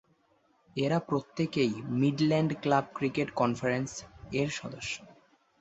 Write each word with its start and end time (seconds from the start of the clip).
এরা 0.75 0.99
প্রত্যেকেই 0.99 1.71
"Midland 1.99 2.51
Club 2.61 2.85
Cricket 2.93 3.29
Conference" 3.31 3.89
এর 4.33 4.49
সদস্য। 4.51 4.93